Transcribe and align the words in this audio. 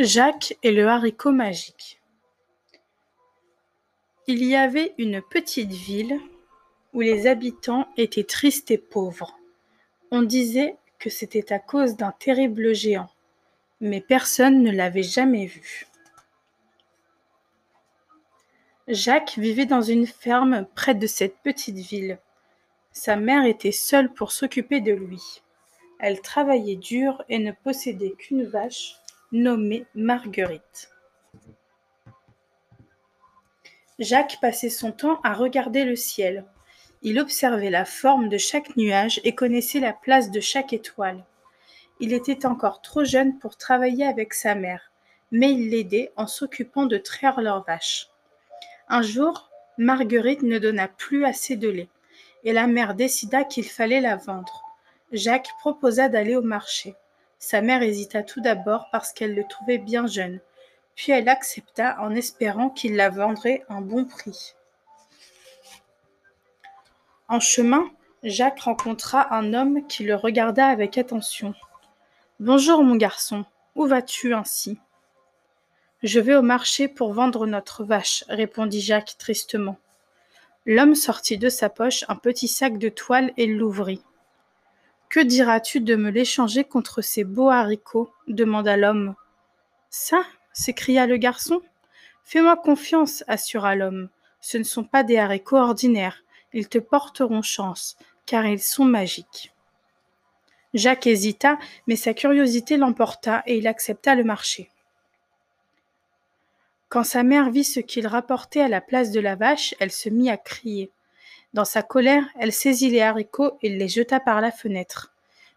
Jacques 0.00 0.56
et 0.62 0.70
le 0.70 0.86
haricot 0.86 1.32
magique. 1.32 2.00
Il 4.28 4.44
y 4.44 4.54
avait 4.54 4.94
une 4.96 5.20
petite 5.20 5.72
ville 5.72 6.20
où 6.92 7.00
les 7.00 7.26
habitants 7.26 7.88
étaient 7.96 8.22
tristes 8.22 8.70
et 8.70 8.78
pauvres. 8.78 9.36
On 10.12 10.22
disait 10.22 10.76
que 11.00 11.10
c'était 11.10 11.52
à 11.52 11.58
cause 11.58 11.96
d'un 11.96 12.12
terrible 12.12 12.76
géant, 12.76 13.10
mais 13.80 14.00
personne 14.00 14.62
ne 14.62 14.70
l'avait 14.70 15.02
jamais 15.02 15.46
vu. 15.46 15.88
Jacques 18.86 19.36
vivait 19.36 19.66
dans 19.66 19.82
une 19.82 20.06
ferme 20.06 20.68
près 20.76 20.94
de 20.94 21.08
cette 21.08 21.38
petite 21.38 21.78
ville. 21.78 22.20
Sa 22.92 23.16
mère 23.16 23.44
était 23.46 23.72
seule 23.72 24.14
pour 24.14 24.30
s'occuper 24.30 24.80
de 24.80 24.92
lui. 24.92 25.42
Elle 25.98 26.20
travaillait 26.20 26.76
dur 26.76 27.24
et 27.28 27.40
ne 27.40 27.50
possédait 27.50 28.14
qu'une 28.16 28.44
vache 28.44 28.94
nommée 29.32 29.84
Marguerite. 29.94 30.90
Jacques 33.98 34.38
passait 34.40 34.70
son 34.70 34.92
temps 34.92 35.20
à 35.22 35.34
regarder 35.34 35.84
le 35.84 35.96
ciel. 35.96 36.44
Il 37.02 37.20
observait 37.20 37.70
la 37.70 37.84
forme 37.84 38.28
de 38.28 38.38
chaque 38.38 38.76
nuage 38.76 39.20
et 39.24 39.34
connaissait 39.34 39.80
la 39.80 39.92
place 39.92 40.30
de 40.30 40.40
chaque 40.40 40.72
étoile. 40.72 41.24
Il 42.00 42.12
était 42.12 42.46
encore 42.46 42.80
trop 42.80 43.04
jeune 43.04 43.38
pour 43.38 43.56
travailler 43.56 44.06
avec 44.06 44.34
sa 44.34 44.54
mère, 44.54 44.92
mais 45.30 45.52
il 45.52 45.70
l'aidait 45.70 46.12
en 46.16 46.26
s'occupant 46.26 46.86
de 46.86 46.96
traire 46.96 47.40
leurs 47.40 47.64
vaches. 47.64 48.08
Un 48.88 49.02
jour, 49.02 49.50
Marguerite 49.76 50.42
ne 50.42 50.58
donna 50.58 50.88
plus 50.88 51.24
assez 51.24 51.56
de 51.56 51.68
lait, 51.68 51.88
et 52.44 52.52
la 52.52 52.66
mère 52.66 52.94
décida 52.94 53.44
qu'il 53.44 53.68
fallait 53.68 54.00
la 54.00 54.16
vendre. 54.16 54.62
Jacques 55.12 55.50
proposa 55.60 56.08
d'aller 56.08 56.36
au 56.36 56.42
marché. 56.42 56.94
Sa 57.38 57.60
mère 57.60 57.82
hésita 57.82 58.22
tout 58.22 58.40
d'abord 58.40 58.88
parce 58.90 59.12
qu'elle 59.12 59.34
le 59.34 59.44
trouvait 59.44 59.78
bien 59.78 60.06
jeune, 60.06 60.40
puis 60.96 61.12
elle 61.12 61.28
accepta 61.28 61.96
en 62.00 62.14
espérant 62.14 62.68
qu'il 62.68 62.96
la 62.96 63.10
vendrait 63.10 63.64
un 63.68 63.80
bon 63.80 64.04
prix. 64.04 64.54
En 67.28 67.38
chemin, 67.38 67.88
Jacques 68.24 68.60
rencontra 68.60 69.32
un 69.32 69.54
homme 69.54 69.86
qui 69.86 70.02
le 70.02 70.16
regarda 70.16 70.66
avec 70.66 70.98
attention. 70.98 71.54
Bonjour 72.40 72.82
mon 72.82 72.96
garçon, 72.96 73.44
où 73.76 73.86
vas-tu 73.86 74.34
ainsi 74.34 74.80
Je 76.02 76.18
vais 76.18 76.34
au 76.34 76.42
marché 76.42 76.88
pour 76.88 77.12
vendre 77.12 77.46
notre 77.46 77.84
vache, 77.84 78.24
répondit 78.28 78.80
Jacques 78.80 79.16
tristement. 79.18 79.76
L'homme 80.66 80.96
sortit 80.96 81.38
de 81.38 81.48
sa 81.48 81.70
poche 81.70 82.04
un 82.08 82.16
petit 82.16 82.48
sac 82.48 82.78
de 82.78 82.88
toile 82.88 83.32
et 83.36 83.46
l'ouvrit. 83.46 84.02
Que 85.10 85.20
diras-tu 85.20 85.80
de 85.80 85.96
me 85.96 86.10
l'échanger 86.10 86.64
contre 86.64 87.00
ces 87.00 87.24
beaux 87.24 87.48
haricots 87.48 88.12
demanda 88.26 88.76
l'homme. 88.76 89.14
Ça 89.88 90.22
s'écria 90.52 91.06
le 91.06 91.16
garçon. 91.16 91.62
Fais-moi 92.24 92.56
confiance, 92.56 93.24
assura 93.26 93.74
l'homme. 93.74 94.10
Ce 94.40 94.58
ne 94.58 94.64
sont 94.64 94.84
pas 94.84 95.04
des 95.04 95.16
haricots 95.16 95.56
ordinaires. 95.56 96.22
Ils 96.52 96.68
te 96.68 96.78
porteront 96.78 97.40
chance, 97.40 97.96
car 98.26 98.46
ils 98.46 98.60
sont 98.60 98.84
magiques. 98.84 99.54
Jacques 100.74 101.06
hésita, 101.06 101.58
mais 101.86 101.96
sa 101.96 102.12
curiosité 102.12 102.76
l'emporta 102.76 103.42
et 103.46 103.56
il 103.56 103.66
accepta 103.66 104.14
le 104.14 104.24
marché. 104.24 104.70
Quand 106.90 107.04
sa 107.04 107.22
mère 107.22 107.50
vit 107.50 107.64
ce 107.64 107.80
qu'il 107.80 108.06
rapportait 108.06 108.60
à 108.60 108.68
la 108.68 108.82
place 108.82 109.10
de 109.10 109.20
la 109.20 109.36
vache, 109.36 109.74
elle 109.80 109.90
se 109.90 110.10
mit 110.10 110.30
à 110.30 110.36
crier. 110.36 110.90
Dans 111.54 111.64
sa 111.64 111.82
colère, 111.82 112.24
elle 112.38 112.52
saisit 112.52 112.90
les 112.90 113.00
haricots 113.00 113.58
et 113.62 113.68
les 113.68 113.88
jeta 113.88 114.20
par 114.20 114.40
la 114.40 114.50
fenêtre. 114.50 115.14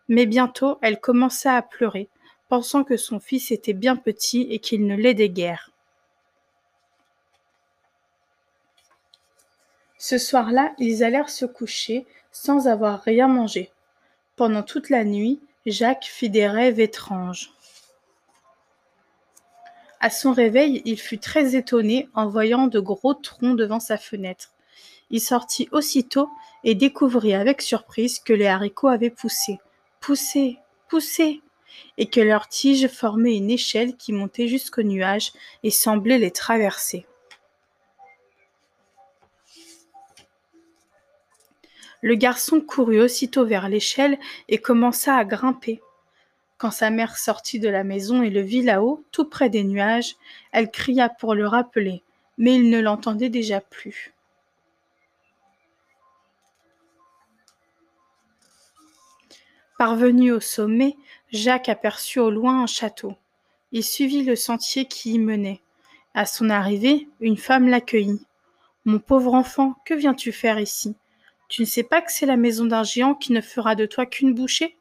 Mais 0.08 0.26
bientôt, 0.26 0.78
elle 0.82 1.00
commença 1.00 1.56
à 1.56 1.62
pleurer, 1.62 2.10
pensant 2.50 2.84
que 2.84 2.98
son 2.98 3.20
fils 3.20 3.52
était 3.52 3.74
bien 3.74 3.96
petit 3.96 4.48
et 4.50 4.60
qu'il 4.60 4.86
ne 4.86 4.96
l'aidait 4.96 5.30
guère. 5.30 5.72
Ce 9.98 10.18
soir-là, 10.18 10.74
ils 10.80 11.04
allèrent 11.04 11.30
se 11.30 11.46
coucher 11.46 12.08
sans 12.32 12.68
avoir 12.68 13.02
rien 13.02 13.28
mangé. 13.28 13.72
Pendant 14.36 14.64
toute 14.64 14.90
la 14.90 15.04
nuit, 15.04 15.40
Jacques 15.66 16.06
fit 16.06 16.30
des 16.30 16.48
rêves 16.48 16.80
étranges. 16.80 17.54
À 20.00 20.10
son 20.10 20.32
réveil, 20.32 20.82
il 20.86 21.00
fut 21.00 21.20
très 21.20 21.56
étonné 21.56 22.10
en 22.16 22.28
voyant 22.28 22.66
de 22.66 22.80
gros 22.80 23.14
troncs 23.14 23.56
devant 23.56 23.80
sa 23.80 23.98
fenêtre. 23.98 24.52
Il 25.12 25.22
sortit 25.22 25.68
aussitôt 25.72 26.30
et 26.64 26.74
découvrit 26.74 27.34
avec 27.34 27.62
surprise 27.62 28.20
que 28.20 28.34
les 28.34 28.48
haricots 28.48 28.88
avaient 28.88 29.10
poussé, 29.10 29.60
poussé, 30.00 30.58
poussé, 30.88 31.42
et 31.98 32.08
que 32.08 32.22
leurs 32.22 32.48
tiges 32.48 32.88
formaient 32.88 33.36
une 33.36 33.52
échelle 33.52 33.96
qui 33.96 34.14
montait 34.14 34.48
jusqu'aux 34.48 34.84
nuages 34.84 35.32
et 35.64 35.72
semblait 35.72 36.18
les 36.18 36.32
traverser. 36.32 37.06
Le 42.02 42.16
garçon 42.16 42.62
courut 42.62 43.00
aussitôt 43.00 43.46
vers 43.46 43.70
l'échelle 43.70 44.18
et 44.50 44.58
commença 44.58 45.16
à 45.16 45.24
grimper. 45.24 45.82
Quand 46.58 46.72
sa 46.72 46.90
mère 46.90 47.18
sortit 47.18 47.60
de 47.60 47.70
la 47.70 47.84
maison 47.84 48.24
et 48.24 48.30
le 48.30 48.42
vit 48.42 48.64
là-haut, 48.64 49.04
tout 49.12 49.26
près 49.26 49.50
des 49.50 49.64
nuages, 49.64 50.16
elle 50.52 50.72
cria 50.72 51.10
pour 51.10 51.36
le 51.36 51.48
rappeler, 51.48 52.02
mais 52.38 52.56
il 52.56 52.70
ne 52.70 52.80
l'entendait 52.80 53.30
déjà 53.30 53.62
plus. 53.62 54.14
Parvenu 59.82 60.32
au 60.32 60.40
sommet, 60.40 60.96
Jacques 61.32 61.68
aperçut 61.68 62.20
au 62.20 62.30
loin 62.30 62.62
un 62.62 62.68
château. 62.68 63.16
Il 63.72 63.84
suivit 63.84 64.22
le 64.22 64.36
sentier 64.36 64.86
qui 64.86 65.14
y 65.14 65.18
menait. 65.18 65.60
À 66.14 66.28
son 66.28 66.52
arrivée, 66.52 67.08
une 67.20 67.36
femme 67.36 67.68
l'accueillit. 67.68 68.24
Mon 68.86 69.00
pauvre 69.00 69.34
enfant, 69.34 69.74
que 69.84 69.96
viens-tu 69.96 70.32
faire 70.32 70.60
ici? 70.60 70.96
Tu 71.50 71.64
ne 71.64 71.66
sais 71.66 71.82
pas 71.82 72.04
que 72.04 72.12
c'est 72.12 72.28
la 72.28 72.38
maison 72.38 72.66
d'un 72.66 72.84
géant 72.84 73.16
qui 73.16 73.34
ne 73.34 73.42
fera 73.42 73.74
de 73.74 73.88
toi 73.88 74.06
qu'une 74.06 74.36
bouchée? 74.36 74.78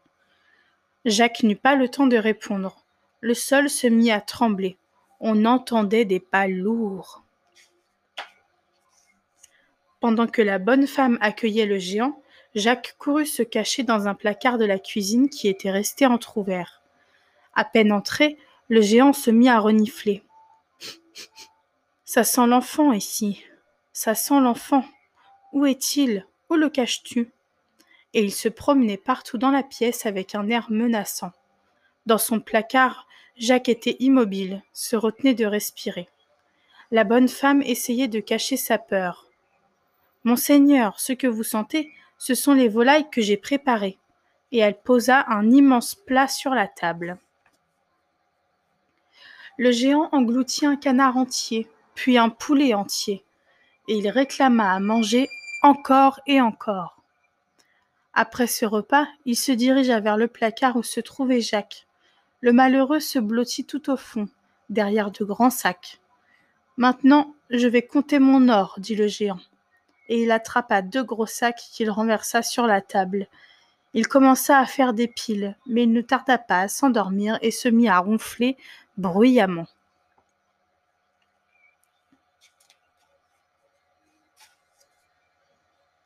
Jacques 1.06 1.44
n'eut 1.44 1.56
pas 1.56 1.76
le 1.76 1.88
temps 1.88 2.06
de 2.06 2.18
répondre. 2.18 2.84
Le 3.22 3.32
sol 3.32 3.70
se 3.70 3.86
mit 3.86 4.10
à 4.10 4.20
trembler. 4.20 4.76
On 5.18 5.46
entendait 5.46 6.04
des 6.04 6.20
pas 6.20 6.46
lourds. 6.46 7.24
Pendant 9.98 10.26
que 10.26 10.42
la 10.42 10.58
bonne 10.58 10.86
femme 10.86 11.16
accueillait 11.22 11.64
le 11.64 11.78
géant, 11.78 12.20
Jacques 12.54 12.96
courut 12.98 13.26
se 13.26 13.42
cacher 13.42 13.84
dans 13.84 14.08
un 14.08 14.14
placard 14.14 14.58
de 14.58 14.64
la 14.64 14.78
cuisine 14.78 15.28
qui 15.28 15.48
était 15.48 15.70
resté 15.70 16.06
entr'ouvert. 16.06 16.82
À 17.54 17.64
peine 17.64 17.92
entré, 17.92 18.38
le 18.68 18.80
géant 18.80 19.12
se 19.12 19.30
mit 19.30 19.48
à 19.48 19.58
renifler. 19.58 20.22
Ça 22.04 22.24
sent 22.24 22.46
l'enfant 22.46 22.92
ici. 22.92 23.44
Ça 23.92 24.14
sent 24.14 24.40
l'enfant. 24.40 24.84
Où 25.52 25.66
est-il? 25.66 26.26
Où 26.48 26.54
le 26.54 26.68
caches-tu? 26.68 27.30
Et 28.14 28.22
il 28.22 28.32
se 28.32 28.48
promenait 28.48 28.96
partout 28.96 29.38
dans 29.38 29.52
la 29.52 29.62
pièce 29.62 30.06
avec 30.06 30.34
un 30.34 30.48
air 30.48 30.66
menaçant. 30.70 31.32
Dans 32.06 32.18
son 32.18 32.40
placard, 32.40 33.06
Jacques 33.36 33.68
était 33.68 33.96
immobile, 34.00 34.62
se 34.72 34.96
retenait 34.96 35.34
de 35.34 35.46
respirer. 35.46 36.08
La 36.90 37.04
bonne 37.04 37.28
femme 37.28 37.62
essayait 37.62 38.08
de 38.08 38.18
cacher 38.18 38.56
sa 38.56 38.78
peur. 38.78 39.28
Monseigneur, 40.24 40.98
ce 40.98 41.12
que 41.12 41.28
vous 41.28 41.44
sentez, 41.44 41.92
ce 42.20 42.34
sont 42.34 42.52
les 42.52 42.68
volailles 42.68 43.08
que 43.08 43.22
j'ai 43.22 43.38
préparées. 43.38 43.98
Et 44.52 44.58
elle 44.58 44.78
posa 44.78 45.24
un 45.28 45.50
immense 45.50 45.94
plat 45.94 46.28
sur 46.28 46.50
la 46.50 46.68
table. 46.68 47.18
Le 49.56 49.72
géant 49.72 50.08
engloutit 50.12 50.66
un 50.66 50.76
canard 50.76 51.16
entier, 51.16 51.66
puis 51.94 52.18
un 52.18 52.28
poulet 52.28 52.74
entier, 52.74 53.24
et 53.88 53.94
il 53.94 54.08
réclama 54.08 54.72
à 54.72 54.80
manger 54.80 55.28
encore 55.62 56.20
et 56.26 56.40
encore. 56.40 57.02
Après 58.12 58.46
ce 58.46 58.66
repas, 58.66 59.06
il 59.24 59.36
se 59.36 59.52
dirigea 59.52 60.00
vers 60.00 60.16
le 60.16 60.28
placard 60.28 60.76
où 60.76 60.82
se 60.82 61.00
trouvait 61.00 61.40
Jacques. 61.40 61.86
Le 62.40 62.52
malheureux 62.52 63.00
se 63.00 63.18
blottit 63.18 63.64
tout 63.64 63.90
au 63.90 63.96
fond, 63.96 64.28
derrière 64.68 65.10
de 65.10 65.24
grands 65.24 65.50
sacs. 65.50 66.00
Maintenant, 66.76 67.34
je 67.48 67.68
vais 67.68 67.82
compter 67.82 68.18
mon 68.18 68.48
or, 68.48 68.74
dit 68.78 68.96
le 68.96 69.06
géant 69.06 69.40
et 70.10 70.22
il 70.22 70.32
attrapa 70.32 70.82
deux 70.82 71.04
gros 71.04 71.24
sacs 71.24 71.62
qu'il 71.72 71.88
renversa 71.88 72.42
sur 72.42 72.66
la 72.66 72.82
table. 72.82 73.28
Il 73.94 74.08
commença 74.08 74.58
à 74.58 74.66
faire 74.66 74.92
des 74.92 75.06
piles, 75.06 75.56
mais 75.66 75.84
il 75.84 75.92
ne 75.92 76.02
tarda 76.02 76.36
pas 76.36 76.60
à 76.60 76.68
s'endormir 76.68 77.38
et 77.42 77.52
se 77.52 77.68
mit 77.68 77.88
à 77.88 77.98
ronfler 77.98 78.56
bruyamment. 78.98 79.68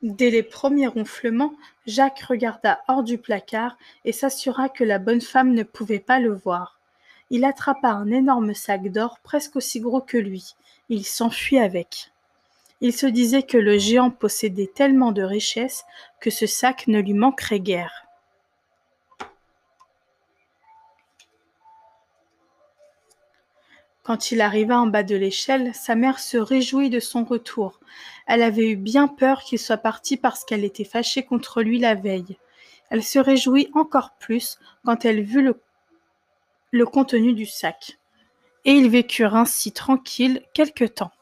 Dès 0.02 0.28
les 0.28 0.42
premiers 0.42 0.86
ronflements, 0.86 1.54
Jacques 1.86 2.24
regarda 2.28 2.80
hors 2.88 3.04
du 3.04 3.16
placard 3.16 3.78
et 4.04 4.12
s'assura 4.12 4.68
que 4.68 4.84
la 4.84 4.98
bonne 4.98 5.22
femme 5.22 5.54
ne 5.54 5.62
pouvait 5.62 5.98
pas 5.98 6.20
le 6.20 6.34
voir. 6.34 6.78
Il 7.30 7.46
attrapa 7.46 7.88
un 7.88 8.10
énorme 8.10 8.52
sac 8.52 8.88
d'or 8.88 9.18
presque 9.22 9.56
aussi 9.56 9.80
gros 9.80 10.02
que 10.02 10.18
lui. 10.18 10.56
Il 10.90 11.06
s'enfuit 11.06 11.58
avec. 11.58 12.13
Il 12.86 12.92
se 12.92 13.06
disait 13.06 13.44
que 13.44 13.56
le 13.56 13.78
géant 13.78 14.10
possédait 14.10 14.66
tellement 14.66 15.10
de 15.10 15.22
richesses 15.22 15.86
que 16.20 16.28
ce 16.28 16.46
sac 16.46 16.86
ne 16.86 17.00
lui 17.00 17.14
manquerait 17.14 17.58
guère. 17.58 18.04
Quand 24.02 24.32
il 24.32 24.42
arriva 24.42 24.78
en 24.78 24.86
bas 24.86 25.02
de 25.02 25.16
l'échelle, 25.16 25.74
sa 25.74 25.94
mère 25.94 26.18
se 26.18 26.36
réjouit 26.36 26.90
de 26.90 27.00
son 27.00 27.24
retour. 27.24 27.80
Elle 28.26 28.42
avait 28.42 28.68
eu 28.68 28.76
bien 28.76 29.08
peur 29.08 29.40
qu'il 29.40 29.58
soit 29.58 29.78
parti 29.78 30.18
parce 30.18 30.44
qu'elle 30.44 30.62
était 30.62 30.84
fâchée 30.84 31.22
contre 31.22 31.62
lui 31.62 31.78
la 31.78 31.94
veille. 31.94 32.36
Elle 32.90 33.02
se 33.02 33.18
réjouit 33.18 33.70
encore 33.72 34.10
plus 34.20 34.58
quand 34.84 35.06
elle 35.06 35.22
vit 35.22 35.40
le, 36.70 36.84
contenu 36.84 37.32
du 37.32 37.46
sac. 37.46 37.96
Et 38.66 38.72
ils 38.72 38.90
vécurent 38.90 39.36
ainsi 39.36 39.72
tranquilles 39.72 40.42
quelque 40.52 40.84
temps. 40.84 41.12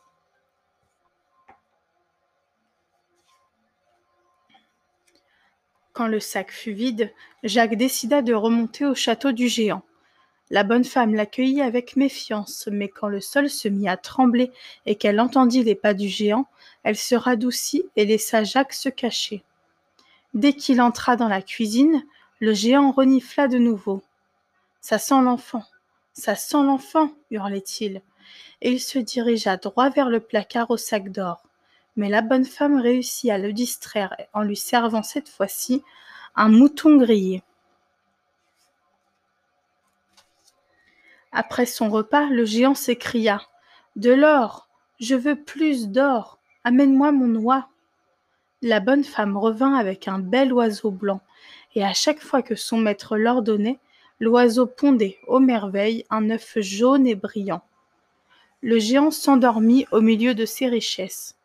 Quand 5.92 6.06
le 6.06 6.20
sac 6.20 6.50
fut 6.50 6.72
vide, 6.72 7.12
Jacques 7.42 7.76
décida 7.76 8.22
de 8.22 8.32
remonter 8.32 8.86
au 8.86 8.94
château 8.94 9.32
du 9.32 9.48
géant. 9.48 9.82
La 10.50 10.64
bonne 10.64 10.84
femme 10.84 11.14
l'accueillit 11.14 11.62
avec 11.62 11.96
méfiance, 11.96 12.68
mais 12.70 12.88
quand 12.88 13.08
le 13.08 13.20
sol 13.20 13.50
se 13.50 13.68
mit 13.68 13.88
à 13.88 13.96
trembler 13.96 14.50
et 14.86 14.96
qu'elle 14.96 15.20
entendit 15.20 15.62
les 15.62 15.74
pas 15.74 15.94
du 15.94 16.08
géant, 16.08 16.46
elle 16.82 16.96
se 16.96 17.14
radoucit 17.14 17.84
et 17.96 18.06
laissa 18.06 18.42
Jacques 18.44 18.72
se 18.72 18.88
cacher. 18.88 19.44
Dès 20.34 20.54
qu'il 20.54 20.80
entra 20.80 21.16
dans 21.16 21.28
la 21.28 21.42
cuisine, 21.42 22.02
le 22.40 22.54
géant 22.54 22.90
renifla 22.90 23.48
de 23.48 23.58
nouveau. 23.58 24.02
Ça 24.80 24.98
sent 24.98 25.22
l'enfant, 25.22 25.64
ça 26.12 26.34
sent 26.34 26.62
l'enfant, 26.62 27.10
hurlait-il, 27.30 28.02
et 28.62 28.72
il 28.72 28.80
se 28.80 28.98
dirigea 28.98 29.56
droit 29.58 29.90
vers 29.90 30.08
le 30.08 30.20
placard 30.20 30.70
au 30.70 30.76
sac 30.76 31.10
d'or. 31.10 31.42
Mais 31.96 32.08
la 32.08 32.22
bonne 32.22 32.44
femme 32.44 32.80
réussit 32.80 33.30
à 33.30 33.38
le 33.38 33.52
distraire 33.52 34.16
en 34.32 34.42
lui 34.42 34.56
servant 34.56 35.02
cette 35.02 35.28
fois-ci 35.28 35.82
un 36.34 36.48
mouton 36.48 36.96
grillé. 36.96 37.42
Après 41.32 41.66
son 41.66 41.90
repas, 41.90 42.28
le 42.28 42.44
géant 42.44 42.74
s'écria 42.74 43.42
De 43.96 44.12
l'or 44.12 44.68
Je 45.00 45.14
veux 45.14 45.36
plus 45.36 45.88
d'or 45.88 46.38
Amène-moi 46.64 47.12
mon 47.12 47.34
oie 47.36 47.68
La 48.60 48.80
bonne 48.80 49.04
femme 49.04 49.36
revint 49.36 49.74
avec 49.74 50.08
un 50.08 50.18
bel 50.18 50.52
oiseau 50.52 50.90
blanc, 50.90 51.20
et 51.74 51.84
à 51.84 51.94
chaque 51.94 52.20
fois 52.20 52.42
que 52.42 52.54
son 52.54 52.78
maître 52.78 53.16
l'ordonnait, 53.16 53.80
l'oiseau 54.20 54.66
pondait 54.66 55.18
aux 55.26 55.40
merveilles 55.40 56.04
un 56.10 56.30
œuf 56.30 56.58
jaune 56.60 57.06
et 57.06 57.14
brillant. 57.14 57.62
Le 58.60 58.78
géant 58.78 59.10
s'endormit 59.10 59.86
au 59.90 60.00
milieu 60.00 60.34
de 60.34 60.46
ses 60.46 60.68
richesses. 60.68 61.36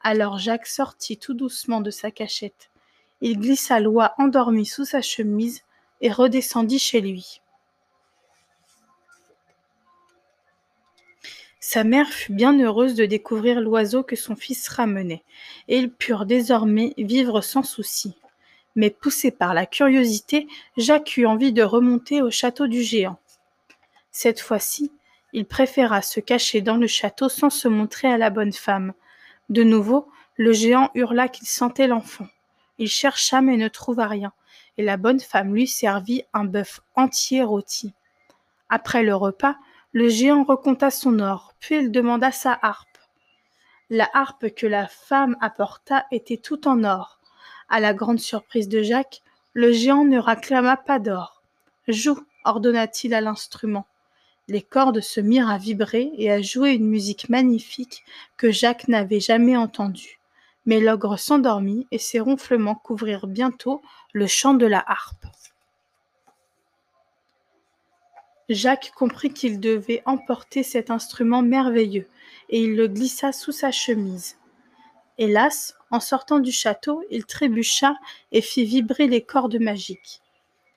Alors 0.00 0.38
Jacques 0.38 0.66
sortit 0.66 1.16
tout 1.16 1.34
doucement 1.34 1.80
de 1.80 1.90
sa 1.90 2.10
cachette. 2.10 2.70
Il 3.20 3.38
glissa 3.38 3.80
l'oie 3.80 4.14
endormie 4.18 4.66
sous 4.66 4.84
sa 4.84 5.02
chemise 5.02 5.62
et 6.00 6.10
redescendit 6.10 6.78
chez 6.78 7.00
lui. 7.00 7.40
Sa 11.68 11.82
mère 11.82 12.08
fut 12.08 12.32
bien 12.32 12.56
heureuse 12.60 12.94
de 12.94 13.06
découvrir 13.06 13.60
l'oiseau 13.60 14.04
que 14.04 14.14
son 14.14 14.36
fils 14.36 14.68
ramenait, 14.68 15.24
et 15.66 15.78
ils 15.78 15.90
purent 15.90 16.24
désormais 16.24 16.94
vivre 16.96 17.40
sans 17.40 17.64
souci. 17.64 18.14
Mais 18.76 18.90
poussé 18.90 19.32
par 19.32 19.52
la 19.52 19.66
curiosité, 19.66 20.46
Jacques 20.76 21.16
eut 21.16 21.26
envie 21.26 21.52
de 21.52 21.64
remonter 21.64 22.22
au 22.22 22.30
château 22.30 22.68
du 22.68 22.82
géant. 22.82 23.18
Cette 24.12 24.40
fois-ci, 24.40 24.92
il 25.32 25.44
préféra 25.44 26.02
se 26.02 26.20
cacher 26.20 26.60
dans 26.60 26.76
le 26.76 26.86
château 26.86 27.28
sans 27.28 27.50
se 27.50 27.66
montrer 27.66 28.06
à 28.06 28.16
la 28.16 28.30
bonne 28.30 28.52
femme. 28.52 28.92
De 29.48 29.62
nouveau, 29.62 30.08
le 30.36 30.52
géant 30.52 30.90
hurla 30.94 31.28
qu'il 31.28 31.46
sentait 31.46 31.86
l'enfant. 31.86 32.26
Il 32.78 32.88
chercha 32.88 33.40
mais 33.40 33.56
ne 33.56 33.68
trouva 33.68 34.06
rien, 34.06 34.32
et 34.76 34.82
la 34.82 34.96
bonne 34.96 35.20
femme 35.20 35.54
lui 35.54 35.66
servit 35.66 36.24
un 36.32 36.44
bœuf 36.44 36.80
entier 36.94 37.42
rôti. 37.42 37.94
Après 38.68 39.02
le 39.02 39.14
repas, 39.14 39.56
le 39.92 40.08
géant 40.08 40.44
reconta 40.44 40.90
son 40.90 41.20
or, 41.20 41.54
puis 41.60 41.76
il 41.76 41.90
demanda 41.90 42.32
sa 42.32 42.58
harpe. 42.60 42.98
La 43.88 44.08
harpe 44.12 44.50
que 44.50 44.66
la 44.66 44.88
femme 44.88 45.36
apporta 45.40 46.04
était 46.10 46.36
tout 46.36 46.66
en 46.66 46.82
or. 46.82 47.18
À 47.68 47.80
la 47.80 47.94
grande 47.94 48.18
surprise 48.18 48.68
de 48.68 48.82
Jacques, 48.82 49.22
le 49.52 49.72
géant 49.72 50.04
ne 50.04 50.18
réclama 50.18 50.76
pas 50.76 50.98
d'or. 50.98 51.42
Joue, 51.88 52.18
ordonna-t-il 52.44 53.14
à 53.14 53.20
l'instrument. 53.20 53.86
Les 54.48 54.62
cordes 54.62 55.00
se 55.00 55.20
mirent 55.20 55.50
à 55.50 55.58
vibrer 55.58 56.12
et 56.16 56.30
à 56.30 56.40
jouer 56.40 56.72
une 56.72 56.86
musique 56.86 57.28
magnifique 57.28 58.04
que 58.36 58.52
Jacques 58.52 58.86
n'avait 58.86 59.20
jamais 59.20 59.56
entendue. 59.56 60.20
Mais 60.66 60.80
l'ogre 60.80 61.16
s'endormit 61.18 61.86
et 61.90 61.98
ses 61.98 62.20
ronflements 62.20 62.76
couvrirent 62.76 63.26
bientôt 63.26 63.82
le 64.12 64.26
chant 64.26 64.54
de 64.54 64.66
la 64.66 64.84
harpe. 64.86 65.26
Jacques 68.48 68.92
comprit 68.94 69.32
qu'il 69.32 69.58
devait 69.58 70.02
emporter 70.06 70.62
cet 70.62 70.90
instrument 70.90 71.42
merveilleux, 71.42 72.06
et 72.48 72.62
il 72.62 72.76
le 72.76 72.86
glissa 72.86 73.32
sous 73.32 73.50
sa 73.50 73.72
chemise. 73.72 74.36
Hélas, 75.18 75.74
en 75.90 75.98
sortant 75.98 76.38
du 76.38 76.52
château, 76.52 77.02
il 77.10 77.26
trébucha 77.26 77.96
et 78.30 78.42
fit 78.42 78.64
vibrer 78.64 79.08
les 79.08 79.22
cordes 79.22 79.58
magiques. 79.58 80.20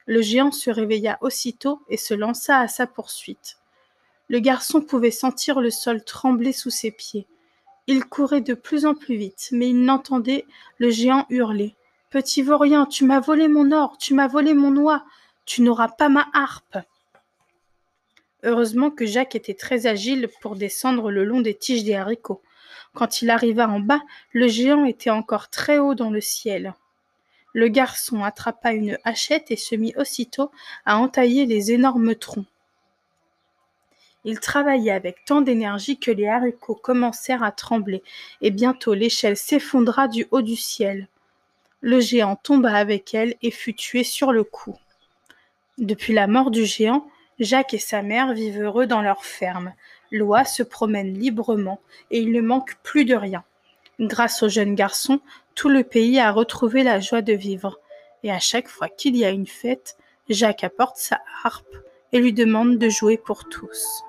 Le 0.08 0.24
géant 0.24 0.52
se 0.52 0.72
réveilla 0.72 1.20
aussitôt 1.22 1.82
et 1.90 1.98
se 1.98 2.16
lança 2.16 2.58
à 2.58 2.68
sa 2.68 2.88
poursuite. 2.88 3.59
Le 4.30 4.40
garçon 4.40 4.82
pouvait 4.82 5.12
sentir 5.12 5.60
le 5.60 5.72
sol 5.72 6.04
trembler 6.04 6.54
sous 6.54 6.70
ses 6.70 6.92
pieds. 6.92 7.28
Il 7.88 8.06
courait 8.06 8.42
de 8.42 8.54
plus 8.54 8.86
en 8.86 8.94
plus 8.94 9.16
vite, 9.16 9.50
mais 9.52 9.70
il 9.70 9.82
n'entendait 9.84 10.46
le 10.78 10.92
géant 10.92 11.26
hurler. 11.30 11.76
Petit 12.12 12.44
vaurien, 12.44 12.86
tu 12.86 13.06
m'as 13.06 13.20
volé 13.20 13.48
mon 13.48 13.72
or, 13.72 13.98
tu 13.98 14.14
m'as 14.14 14.28
volé 14.28 14.54
mon 14.54 14.76
oie, 14.78 15.04
tu 15.46 15.64
n'auras 15.64 15.88
pas 15.88 16.10
ma 16.10 16.28
harpe. 16.34 16.78
Heureusement 18.44 18.92
que 18.92 19.08
Jacques 19.08 19.36
était 19.36 19.56
très 19.56 19.88
agile 19.88 20.30
pour 20.42 20.56
descendre 20.56 21.10
le 21.10 21.26
long 21.26 21.42
des 21.42 21.56
tiges 21.56 21.84
des 21.84 21.96
haricots. 21.96 22.44
Quand 22.94 23.24
il 23.24 23.32
arriva 23.32 23.68
en 23.68 23.80
bas, 23.80 24.02
le 24.32 24.48
géant 24.48 24.86
était 24.86 25.10
encore 25.10 25.50
très 25.50 25.80
haut 25.80 25.96
dans 25.96 26.12
le 26.12 26.22
ciel. 26.22 26.76
Le 27.54 27.68
garçon 27.68 28.24
attrapa 28.24 28.74
une 28.74 29.00
hachette 29.04 29.50
et 29.50 29.56
se 29.56 29.76
mit 29.76 29.94
aussitôt 29.98 30.52
à 30.86 30.98
entailler 31.00 31.48
les 31.48 31.72
énormes 31.72 32.14
troncs. 32.14 32.46
Il 34.26 34.40
travaillait 34.40 34.92
avec 34.92 35.24
tant 35.26 35.42
d'énergie 35.42 35.98
que 35.98 36.12
les 36.12 36.28
haricots 36.28 36.76
commencèrent 36.76 37.44
à 37.44 37.52
trembler, 37.52 38.04
et 38.42 38.52
bientôt 38.52 38.94
l'échelle 38.94 39.38
s'effondra 39.38 40.08
du 40.08 40.28
haut 40.32 40.42
du 40.42 40.58
ciel. 40.58 41.08
Le 41.82 42.02
géant 42.02 42.36
tomba 42.36 42.74
avec 42.74 43.14
elle 43.14 43.36
et 43.42 43.52
fut 43.52 43.74
tué 43.74 44.04
sur 44.04 44.34
le 44.34 44.44
coup. 44.44 44.76
Depuis 45.78 46.12
la 46.12 46.28
mort 46.28 46.52
du 46.52 46.66
géant, 46.66 47.08
Jacques 47.40 47.74
et 47.74 47.80
sa 47.80 48.02
mère 48.02 48.34
vivent 48.34 48.62
heureux 48.62 48.86
dans 48.86 49.02
leur 49.02 49.24
ferme. 49.24 49.74
L'oie 50.12 50.44
se 50.44 50.64
promène 50.64 51.18
librement 51.18 51.80
et 52.12 52.20
il 52.20 52.34
ne 52.34 52.42
manque 52.42 52.76
plus 52.84 53.06
de 53.06 53.16
rien. 53.16 53.46
Grâce 54.02 54.44
au 54.44 54.50
jeune 54.50 54.76
garçon, 54.76 55.22
tout 55.56 55.70
le 55.70 55.84
pays 55.86 56.20
a 56.20 56.32
retrouvé 56.32 56.84
la 56.84 57.00
joie 57.00 57.22
de 57.22 57.34
vivre. 57.34 57.80
Et 58.24 58.32
à 58.32 58.40
chaque 58.40 58.68
fois 58.68 58.90
qu'il 58.90 59.16
y 59.16 59.24
a 59.24 59.30
une 59.30 59.48
fête, 59.48 59.98
Jacques 60.28 60.66
apporte 60.66 60.98
sa 60.98 61.22
harpe 61.46 61.78
et 62.12 62.20
lui 62.20 62.34
demande 62.34 62.78
de 62.78 62.90
jouer 62.90 63.18
pour 63.18 63.48
tous. 63.48 64.04